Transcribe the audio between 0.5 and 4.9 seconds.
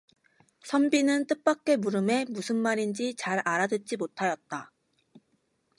선비는 뜻밖의 물음에 무슨 말인지 잘 알아듣지 못하였다.